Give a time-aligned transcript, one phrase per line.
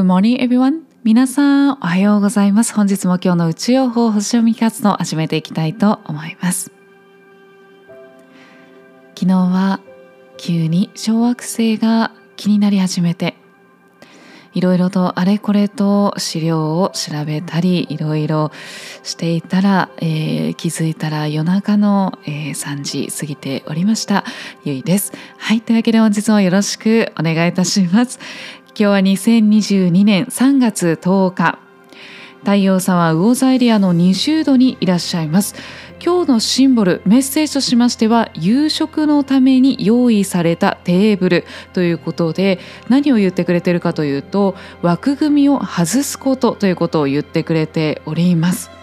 [0.00, 0.84] Good morning everyone.
[1.04, 2.72] 皆さんおはようございます。
[2.72, 6.72] 本日も今日の宇宙予報星読み活動を始めていきたいと思います。
[9.14, 9.80] 昨日は
[10.38, 13.36] 急に小惑星が気になり始めて
[14.52, 18.50] いろいろとあれこれと資料を調べたりいろいろ
[19.02, 24.24] していたら、えー、気づいたら夜中の、えー、3時過ぎておりました。
[24.64, 25.12] ゆいです。
[25.38, 28.18] はいというわけで本日もよろしくお願いいたします。
[28.70, 31.58] 今日は2022年3月10日。
[32.40, 35.54] 太陽さんは魚座エリアの20度にいらっしゃいます。
[36.02, 48.79] 今日のシンボルメッセージとしましては夕食のために用意されたテーブルということで何を言ってくれてるかというと枠組みを外すことということを言ってくれております。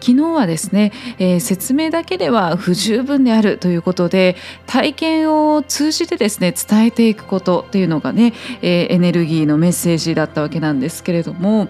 [0.00, 4.36] 昨日はですね、えー、説明だけでは不十分であるということで
[4.66, 8.32] 体験を通じてですね伝えていくことというのがね、
[8.62, 11.66] えー、エネルギーのメッセージだったわけなんですけれども、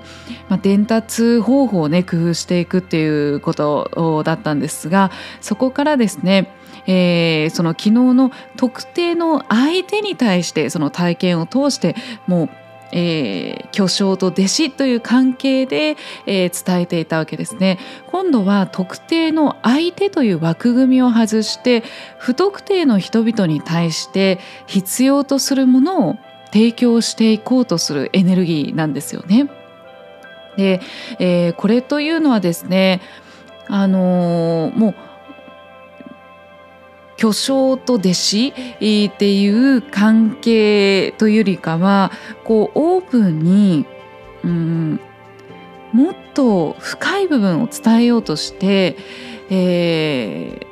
[0.48, 6.54] まあ、伝達方法をね工夫していくっていうことだったんですがそこからですね
[6.86, 11.94] えー、その昨日の特定の相手に対してその体験を通して
[12.26, 12.50] もう
[12.92, 15.96] えー、巨匠と弟子という関係で、
[16.26, 21.82] えー、伝えていたわけですね今度は特定の相手という枠組みを外して
[22.18, 26.16] 不特定の人々に対して必要とするものを
[26.52, 29.48] 提供していこうとするエネルギーなんですよね。
[30.56, 30.80] で、
[31.20, 33.00] えー、これというのはですね
[33.68, 34.94] あのー、もう
[37.20, 38.52] 巨匠と弟子っ
[39.12, 42.10] ていう関係というよりかは
[42.44, 43.84] こうオープンに、
[44.42, 45.00] うん、
[45.92, 48.96] もっと深い部分を伝えようとして、
[49.50, 50.66] え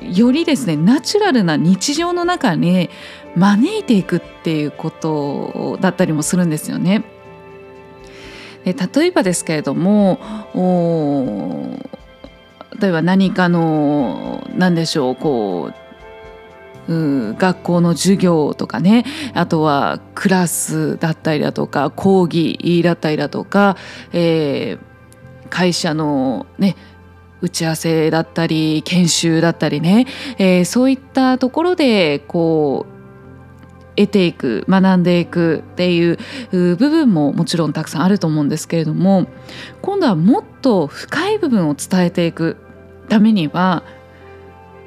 [0.00, 2.88] ー、よりですねナチュラルな日常の中に
[3.34, 7.04] 招いていくっていうことだったりもするんですよね。
[8.64, 8.74] 例
[9.06, 10.18] えばですけれども
[12.80, 15.86] 例えば何かの何でしょうこう
[16.88, 19.04] う学校の授業とかね
[19.34, 23.76] あとはクラスだったりだとか講義だったりだとか、
[24.12, 26.76] えー、会社のね
[27.40, 30.06] 打ち合わせだったり研修だったりね、
[30.38, 32.96] えー、そういったところでこう
[33.96, 36.18] 得ていく学んでいくっていう
[36.50, 39.26] 部分ももちろんたくさんあると思うんですけれども
[39.80, 42.58] 今度はもっと深い部分を伝えていく。
[43.06, 43.82] ためには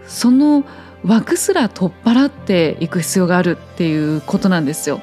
[0.05, 0.63] その
[1.03, 5.01] 枠すら取っ払っていく必要があるっていうことなんですよ。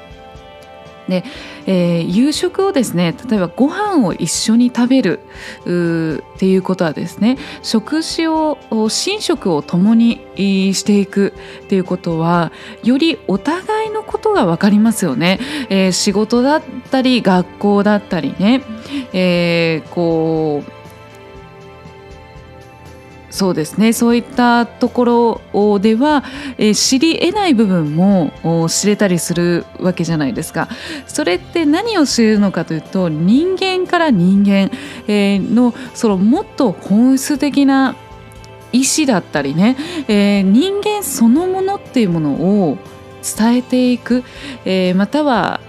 [1.07, 1.23] で、
[1.65, 5.19] えー、夕食をですね例えばご飯を一緒に食べる
[5.61, 12.51] っていうことはですね食事を寝食を共にしていくっていうことは
[12.83, 15.39] よりお互いのことが分かりますよね、
[15.69, 16.61] えー、仕事だっ
[16.91, 18.61] たり学校だったりね、
[19.13, 20.76] えー、こう
[23.37, 23.93] そうですね。
[23.93, 26.23] そういったところでは、
[26.57, 28.31] えー、知り得ない部分も
[28.67, 30.67] 知れたりするわけじゃないですか。
[31.05, 34.71] それって何を知るのかというと人間から人間、
[35.07, 37.95] えー、のそのもっと本質的な
[38.71, 39.77] 意思だったりね、
[40.07, 42.79] えー、人間そのものっていうものを
[43.21, 44.23] 伝えていく、
[44.65, 45.59] え、または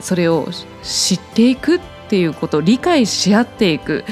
[0.00, 0.48] それを
[0.82, 4.04] 知っていくっっていうことを理解し合っていく。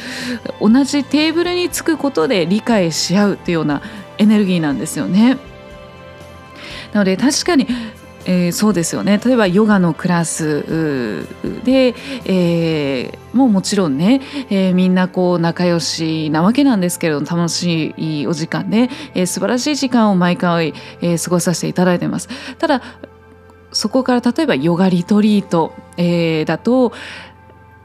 [0.61, 3.83] 同じテーブルにつくことで理解し合うっていうような
[4.19, 5.39] エネルギーなんですよね。
[6.93, 7.67] なので確かに
[8.25, 9.21] えー、そうですよね。
[9.25, 11.27] 例えばヨガのクラス
[11.65, 11.95] で、
[12.25, 14.21] えー、もうもちろんね、
[14.51, 22.29] えー、みんなこう仲良しなわけなんですけれども楽しいお時間で、えー、素晴らしい時間を毎回、え、過ごさせていただいてます。
[22.59, 22.83] ただ
[23.73, 26.93] そこから例えばヨガリトリート、え、だと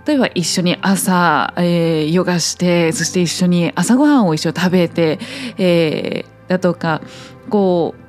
[0.08, 5.20] 例えば一緒に朝、えー、ヨガしてそして一緒に朝ごはんを一緒に食べて、
[5.58, 7.02] えー、だとか
[7.50, 8.08] こう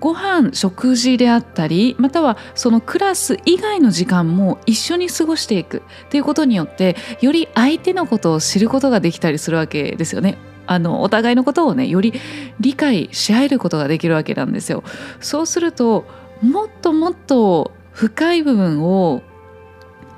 [0.00, 10.36] ご飯食事であったりまたはそのクラス以外の時間も一緒に過ごしていくっていうことによってより相手のことを知ることができたりするわけですよね。
[10.66, 12.12] あのお互いのことをねより
[12.60, 14.84] 理解し合えることができるわけなんですよ。
[15.20, 16.04] そうすると
[16.42, 19.22] もっともっと深い部分を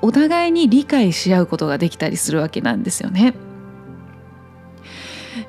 [0.01, 3.33] お互いに理解し合うことができたりするわけなんですよね。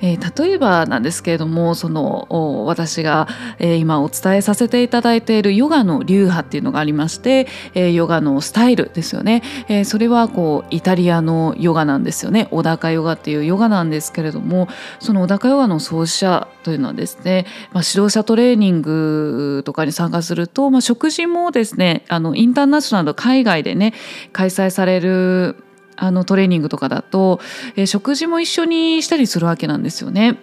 [0.01, 2.27] えー、例えばなんですけれどもその
[2.67, 3.29] 私が、
[3.59, 12.49] えー、今お伝えさせていただいているヨガの流派っていうのがありまして、えー、ヨガのスタイルですよね、え、それはこうイタリアのヨガなんですよね。
[12.51, 14.69] 小高ヨガっていうヨガなんですけれども
[15.01, 23.95] その小高ヨガの創始者というのはですね、まあ、指導者トレーニングとかに参加すると、まあ、食事もですねあのインターナショナル海外でね
[24.33, 25.57] 開催される
[25.99, 27.41] あのトレーニングとかだと、
[27.77, 30.39] えー、食事も一緒にしたりするわけなんですよね。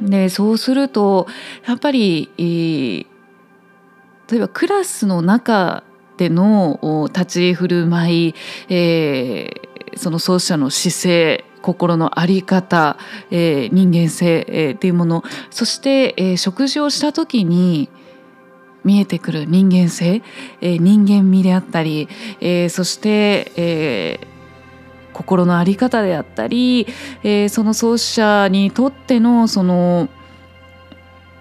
[0.00, 1.26] でそうすると
[1.66, 3.06] やっぱり、えー、
[4.30, 5.84] 例えばクラスの中
[6.18, 8.34] での立ち振る舞い、
[8.68, 12.96] えー、その創始者の姿勢心の在り方、
[13.30, 17.88] えー、人間性、えー、っていうものそして、えー、食事をした時に
[18.84, 20.22] 見えてくる人間性、
[20.60, 22.08] えー、人間味であったり、
[22.40, 24.35] えー、そして、えー、
[25.26, 26.86] 心の在り方であったり、
[27.24, 30.08] えー、その創始者にとってのその,、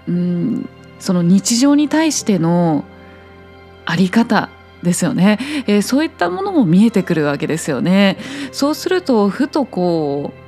[0.07, 0.67] うん、
[0.99, 2.83] その日常に対しての
[3.85, 4.49] 在り方
[4.81, 5.37] ですよね、
[5.67, 8.17] えー、そういったものも見えてくるわけですよね。
[8.51, 10.39] そうするとふとこう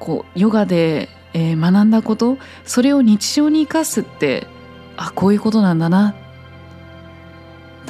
[0.00, 4.48] こうヨガで、えー、学んだことそれを日常に生かすって
[4.96, 6.16] あこういうことなんだな。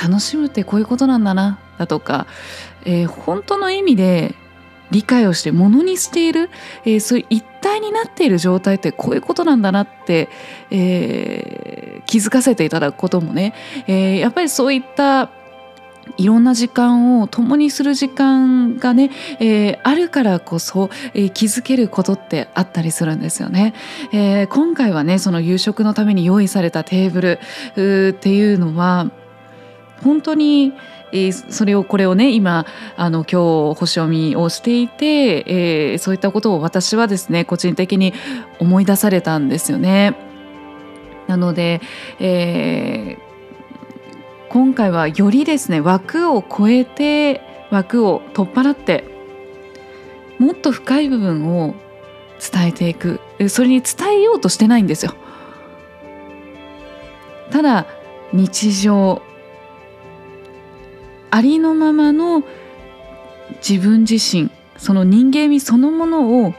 [0.03, 1.59] 楽しむってこういうことなんだな。
[1.79, 2.27] だとか、
[2.85, 4.35] えー、本当の意味で
[4.91, 6.51] 理解をしてものにしている、
[6.85, 10.29] えー、そういう一体になっている状態ってこういうことなんだなって、
[10.71, 13.55] えー、気づかせていただくこともね、
[13.87, 15.31] えー、やっぱりそういった
[16.17, 23.73] いろんな時間を共にする時間がね、えー、あるからこそ、えー、気づけることってあったりするんですよね。
[24.13, 29.11] えー、今回はねその夕食のために用意されたテーブルっていうのは
[30.03, 30.75] 本当に、
[31.13, 32.67] えー、それをこれをね今
[32.97, 38.13] あの今日星読みをしていて、えー、そういったことを私はですね個人的に
[38.59, 40.17] 思い出されたんですよね。
[41.29, 41.81] なので、
[42.19, 43.33] えー
[44.53, 49.03] 今回はよりですね枠を超えて枠を取っ払って
[50.39, 51.75] もっと深い部分を
[52.39, 53.19] 伝えていく
[53.49, 55.15] それに伝えようとしてないんですよ。
[57.51, 57.87] ただ
[58.35, 59.23] 日常
[61.33, 62.45] ありのままの
[63.67, 66.55] 自分自身その人間味そのものを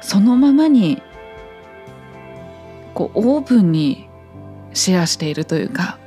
[0.00, 1.02] そのままに
[2.94, 4.08] こうオープンに
[4.72, 5.98] シェアしているというか。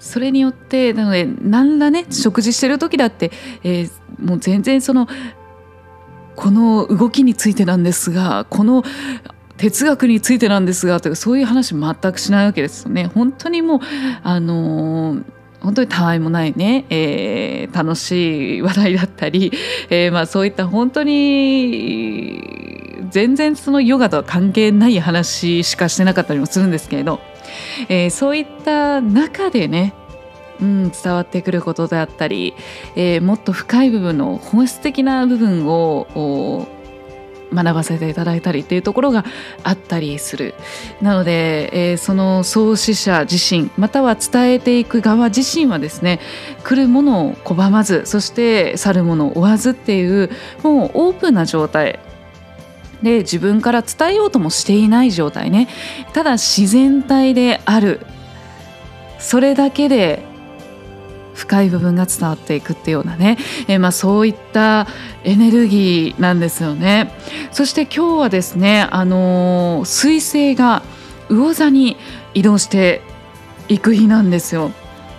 [0.00, 3.30] それによってなので何らね食事してる時だって、
[3.62, 5.06] えー、もう全然その
[6.34, 8.84] この動きについてなんですがこの
[9.58, 13.06] 哲学についてなんですがとかそういう話全くしないわけですよね。
[13.06, 13.80] 本当にもう
[14.22, 15.24] あのー
[15.60, 19.52] 本当にたわいもないね、えー、楽しい話題だったり、
[19.90, 22.40] えー、まあそういった本当に
[23.10, 27.20] 全然そのヨガとは関係ない話しかしてなかったりもするんですけれど、
[27.88, 29.94] えー、そういった中でね
[30.60, 32.52] うん、伝わってくることであったり、
[32.96, 36.66] えー、もっと深い部分の本質的な部分を
[37.52, 39.24] 学ばせていただいたりっていうところが
[39.62, 40.54] あったりする。
[41.00, 46.20] なので、えー、その創始者自身または伝えていく側自身はですね
[46.64, 50.30] 来るものを拒まずそして去るものを追わずっていう
[50.62, 52.00] もうオープンな状態。
[53.02, 55.68] で自分から伝えようともしていない状態ね。
[56.14, 58.00] ただ自然体である。
[59.18, 60.22] それだけで
[61.38, 63.38] 深い部分が伝わっていくっていうようなね、
[63.68, 64.88] えー、まあそういった
[65.22, 67.12] エネルギーなんですよね。
[67.52, 70.82] そして今日はですね、あのー、彗星が
[71.30, 71.96] 魚座に
[72.34, 73.02] 移動して
[73.68, 74.72] いく日なんですよ。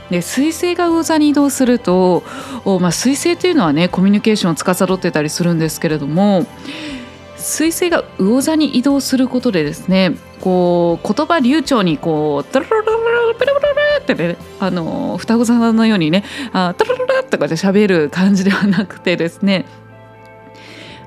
[0.10, 2.24] で彗星が魚座に移動すると、
[2.66, 6.48] まあ、彗星というのはねコミュニケーションを司ってたりするんですけれども
[7.50, 19.66] 彗星が魚座に移動することでですねこう言葉流暢にこうドロロロロペラペラってねあの双子座のようにねあトロロロとかで喋る感じではなくてですね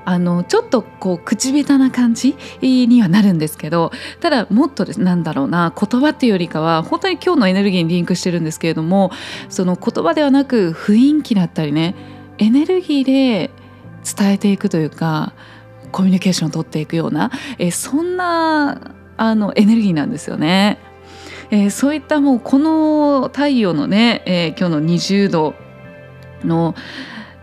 [0.05, 9.11] あのちょっとこう口下手な感じにはなるんですけどただもっとですなんだろうな言葉っていうよりかは本当に今日のエネルギーにリンクしてるんですけれども
[9.47, 11.95] その言葉ではなく雰囲気だったりね
[12.37, 13.51] エネルギーで
[14.17, 15.33] 伝えていくというか
[15.93, 20.79] コミュニケーションを取っていくような、えそんなあのエネルギーなんですよね。
[21.51, 25.53] えー、そういったもうこの太陽のね、えー、今日の20度
[26.43, 26.75] の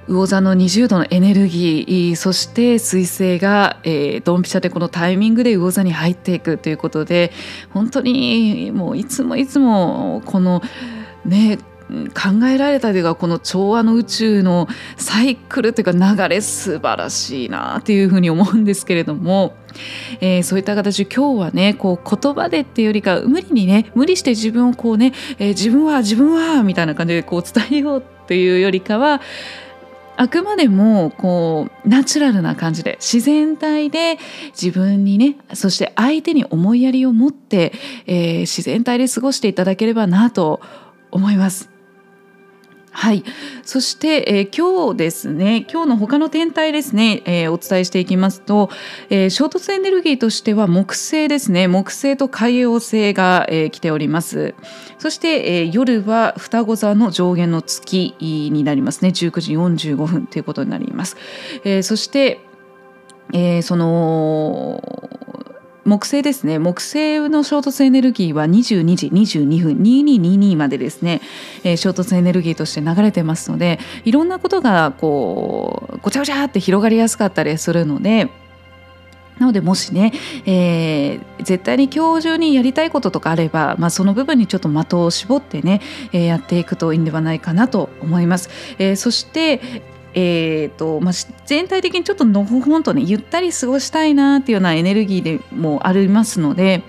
[0.08, 7.30] 魚座の20度のエネルギーそして彗星が、えー、ドンピシャでこのタイミングで魚座に入っていくということで
[7.72, 10.62] 本当にもういつもいつもこの
[11.24, 11.60] ね
[12.14, 19.54] 考えられたというかこの調和の宇宙のサイクルというか流れ素晴らしいなっていうふうに思うんですけれども、
[20.20, 29.20] えー、そういった形今日はねこう言葉でっていうよりか無理にね無理して自分をこうね、えー、自分は自分はみたいな感じでこう伝えようっていうよりかは
[30.20, 34.18] あくまでもこうナチュラルな感じで自然体で
[34.48, 37.72] 自分にねそして相手に思いやりを持って、
[38.06, 40.60] えー、自然体で過ごしていただければなと
[41.10, 41.79] 思います。
[42.92, 43.24] はい、
[43.62, 48.68] そして、えー、今日ですね今日の他の天体ですね、えー、お伝えしていきますと、
[49.10, 51.68] えー、衝突エネルギーとしては木星ですね。
[51.68, 54.54] 木星と海王星が、えー、来ております。
[54.98, 59.10] そして、えー、夜は双子座の上限の月になりますね。
[59.10, 61.16] 19時45分ということになります、
[61.64, 62.40] えー、そして、
[63.32, 64.82] えー、その
[65.84, 71.20] 木星ですね木星の衝突エネルギーは22時22分2222までですね、
[71.64, 78.28] えー、衝突エネルギーとして流れてますのでいろんなことがこうごちゃごちゃって広がりやすかったりするので
[79.40, 80.12] なのでもしね、
[80.44, 85.80] えー、絶対に今日中にやりたいこととかあれば、まあ、その部分にちょっと的を絞ってね、
[86.12, 88.50] えー、やっていくといいんではないかなと思います。
[88.78, 89.62] えー、そして
[90.14, 91.12] えーとまあ、
[91.46, 96.82] 全体的にちょっとのほほんとねゆったり過ごしたいなっていうようなエネルギーでもありますので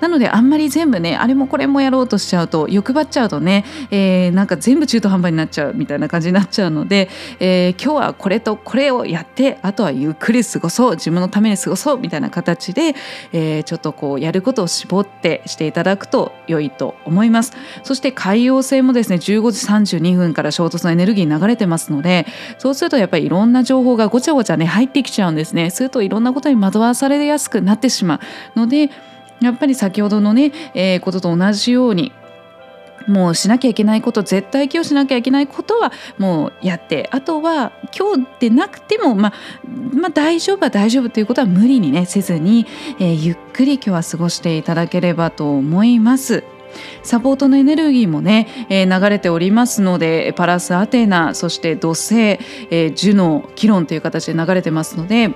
[0.00, 7.08] なのであんまり全部ねあれもこれもやろうとしちゃうと欲張っちゃうとね、えー、なんか全部中途半端になっちゃうみたいな感じになっちゃうので、
[7.40, 12.94] えー、今日はこれとこれをやってあとはゆっくり過ごそう自分のために過ごそうみたいな形で、
[13.32, 17.52] えー、ちょっとこうやることを絞ってしていただくと良いと思います。
[17.82, 22.26] そして海洋性もですね15時32分から衝突のエネルギー流れてますので
[22.58, 25.70] そうするとやっぱりいろんな情報がごちゃごちゃね入ってきちゃうんですね。
[25.70, 28.20] するといろんなことに惑わされやすくなってしま
[28.54, 28.90] うので
[29.40, 32.12] やっぱり先ほどのね、えー、ことと同じように
[33.06, 39.32] もうしなきゃいけないこと絶対今日しなきゃいけないことはもうやってあとは今日でなくても、まあ、
[39.94, 42.66] まあ大丈夫は大丈夫ということは無理にねせずに、
[42.98, 46.44] えー、ゆっくり今日は過ごしていただければと思います。
[47.02, 55.34] サポートのエネルギーもね、えー、流れておりますのでパラスアテナそして土星、えー、ジュノキロンという形で流れてますので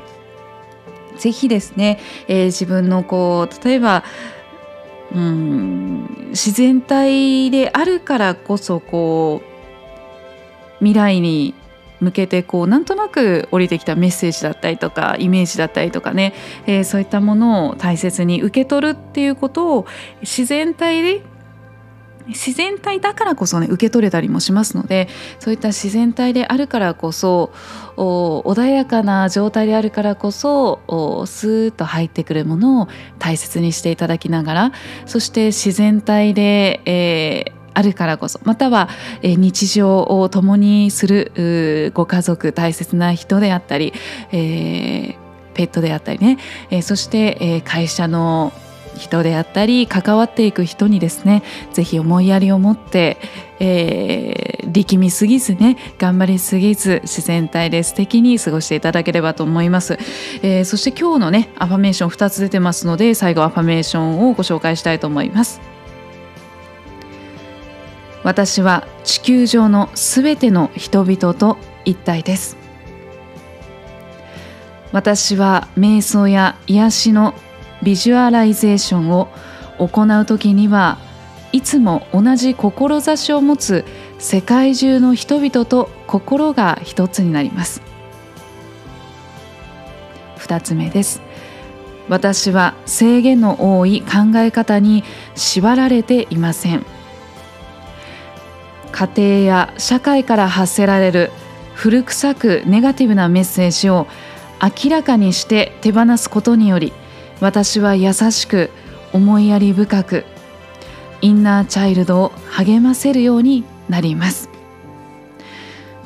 [1.21, 4.05] ぜひですね、えー、自分のこう例えば
[5.15, 11.55] うん自然体であるからこそこう未来に
[12.01, 16.33] 向けてこうなんとなく降りてきたメッセージだったりとかイメージだったりとかね、
[16.67, 19.87] えー、そういったものを大切に受け取るっていうことを
[20.23, 21.23] 自然体で
[22.31, 25.09] 自然体だからこそね受け取れたりもしますので
[25.39, 27.53] そういった自然体であるからこそ
[27.97, 30.81] 穏やかな状態であるからこそ
[31.27, 34.73] スーッと入ってくるものを大切にしていただきながら
[35.07, 38.89] そして自然体で、えーあるからこそまたは、
[39.23, 43.93] え日常を共にするご家族大切な人であったり、
[44.33, 45.17] えー、
[45.55, 46.39] ペットであったりね、
[46.71, 48.53] えー、そして、え、会社の
[49.01, 51.43] 人であったり関わっていく人にですね
[51.73, 53.17] 是非思いやりを持って、
[53.59, 59.99] えー、力みすぎずね頑張りすぎず自然体で素敵に過ごしていただければと思います、
[60.43, 65.61] えー、そして今日のねアファメーション2つ出てますので最後アファメーションをご紹介したいと思います。
[68.23, 72.59] 私は地球上のすべての人々と一体です。
[74.93, 77.35] 私は瞑想や癒しの
[77.83, 79.29] ビジュアライゼーションを
[79.79, 80.99] 行う時には
[81.53, 83.85] いつも同じ志を持つ
[84.19, 87.83] 世界中の人々と心が一つになります。
[90.39, 91.23] 2つ目です。
[92.09, 96.85] 私は制限の多い考え方に縛られていません。
[98.93, 101.31] 家庭や社会から発せられる
[101.75, 104.07] 古臭くネガティブなメッセージを
[104.61, 106.93] 明らかにして手放すことにより
[107.41, 108.71] 私は優しく
[109.13, 110.25] 思いやり深く
[111.23, 114.51] インナーチャイルドを励ませるようになります。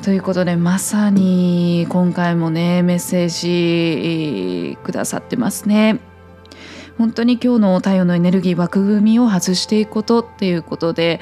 [0.01, 5.99] ということでまさに今回もねメッセージくださってますね。
[6.97, 11.19] 本当に今日の太陽のエネルギー枠組みを外していくことっていうことで、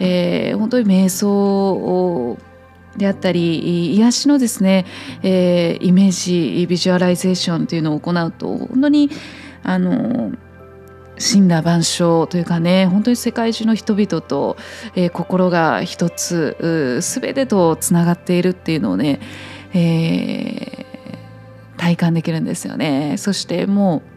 [0.00, 2.36] えー、本当に瞑想
[2.96, 4.86] であったり癒しのですね、
[5.22, 9.10] えー、イメージビジュアライゼーションというのを行うと本当に
[9.62, 10.32] あの
[11.18, 14.56] 森羅万象というかね本当に世界中の人々と、
[14.94, 16.56] えー、心が一つ
[17.20, 19.20] 全てとつながっているっていうのをね、
[19.74, 23.16] えー、体感できるんですよね。
[23.18, 24.11] そしてもう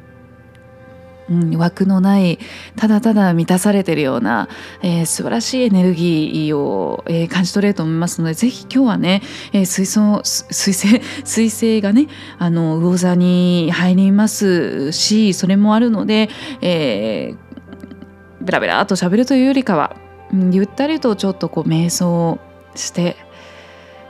[1.30, 2.40] うん、枠のない
[2.76, 4.48] ただただ満たされているような、
[4.82, 16.30] えー、素晴らしいエネルギーを、えー、感じ取れると思いますのでぜひ今日はね、えー、水槽水星 水星がねあの魚座に入りますしそれもあるので、
[16.62, 19.96] えー、ベラベラと喋るというよりかは、
[20.32, 22.40] うん、ゆったりとちょっとこう瞑想
[22.76, 23.16] して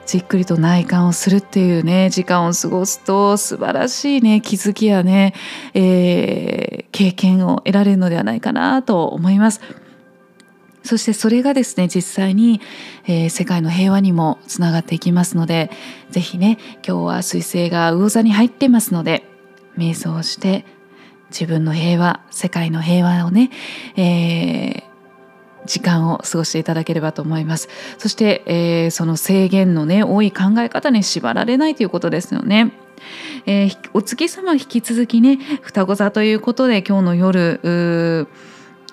[0.05, 5.33] じっくりと内観をするっていうね時間を過ごすと素晴らしいね気づきやね、
[5.74, 9.62] えー、経験を得られるのではないかなと思います。
[10.83, 12.62] そしてそれがですね実際に、
[13.05, 15.71] えー、世界の平和にもつながっていきますので
[16.12, 19.24] 是非ね今日は彗星が魚座に入ってますので
[19.79, 20.63] 瞑想して
[21.31, 23.50] 自分の平和世界の平和をね、
[23.97, 24.95] えー
[25.65, 27.69] 時間を過ごしていただければと思います。
[27.98, 32.72] そして、えー、その制限のね多い考え方に縛られないということですよね。
[33.45, 38.27] えー、お月様引き続きね双子座ということで今日の夜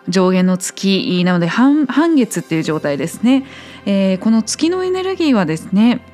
[0.09, 1.87] 上限の月なので半
[2.17, 3.45] 月っていう状態ですね、
[3.87, 6.05] えー、この月のエネルギーはですね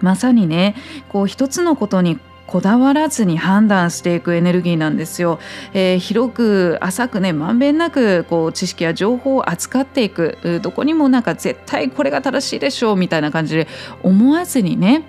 [0.00, 0.74] まさにね
[1.08, 5.38] こう一つのことにこだわらずに判断していくエネルギーなんですよ。
[5.74, 13.66] えー、広く浅くねまんべんなくこう知識や情報を扱っていくどこにもなんか絶対これが正しいでしょうみたいな感じで
[14.02, 15.04] 思わずにね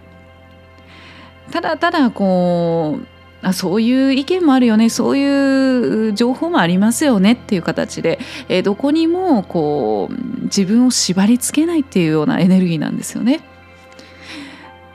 [1.52, 3.08] ただただこう
[3.42, 13.42] あそういう意見もあるよねそういう情報もありますよねっていう形で、えー、どこにもこう自分を縛りつけないっていうようなエネルギーなんですよね。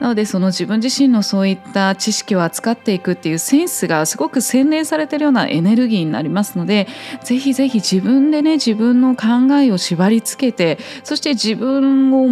[0.03, 6.89] なのでその自分自身のそういった知識を扱っていくっていうセンスがすごく洗練されてるようなエネルギーになりますので
[7.23, 12.27] ぜひぜひ自分でね自分の考えを縛りつけてそして自分を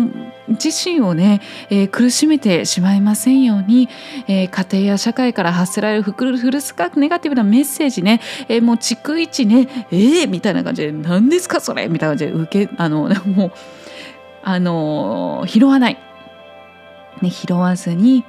[0.50, 3.88] 自身をね、えー、苦しめてしまいませんように、
[4.28, 6.12] えー、家庭や社会から発せられるフ
[6.52, 13.52] ルスカネガティブなメッセージね、えー、もう逐一ねえー、みたいな感じで何ですかそれみたいな感じで受けあの もう
[14.44, 16.11] あの拾わない。
[17.22, 18.24] ね、拾わずに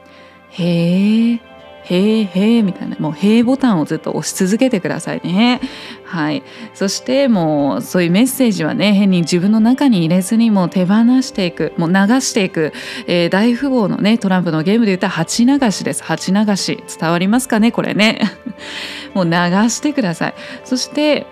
[0.50, 1.40] 「へえ
[1.84, 5.60] へえへえ」みたいなもう「へえ」ボタンをずっと押し続けてくださいね。
[6.04, 6.42] はい、
[6.74, 12.72] そしてもうそういうメッセージはね変に自分の中に入れずにもう手放していくもう流していく、
[13.06, 16.04] えー、大富豪のねトランプのゲームで言ったら鉢流しです。
[16.04, 16.82] 鉢流し。
[16.98, 18.20] 伝わりますかねこれね。
[19.14, 19.30] もう流
[19.70, 20.34] してください。
[20.64, 21.26] そして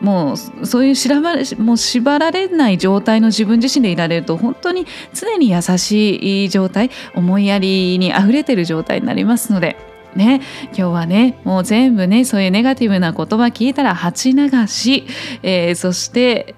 [0.00, 9.76] もうそういう縛られもう縛られない状態の自分自身でいられると本当に常に優しい状態思いやりにあふれてる状態になりますので。
[10.14, 15.06] ね、今日はねもう全部ねそういうネガティブな言葉聞いたら鉢流し、
[15.42, 16.54] えー、そして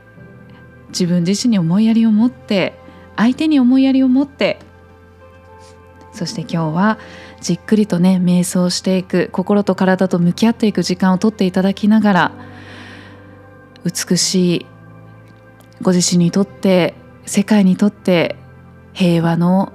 [0.90, 2.75] 自分自身に思いやりを持って
[3.16, 4.59] 相手に思いやりを持って
[6.12, 6.99] そして今日は
[7.40, 12.33] じっくりとね瞑想していく心と体と向き合っていく時間をとっていただきながら
[13.87, 14.66] 美しい
[15.81, 16.94] ご自身にとって
[17.25, 18.35] 世界にとって
[18.92, 19.72] 平和の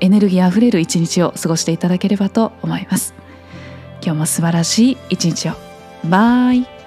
[0.00, 3.14] エネルギーあふれる一日を過ごしていただければと思います。
[4.00, 5.54] 今日も素晴らしい一日を。
[6.08, 6.77] バイ。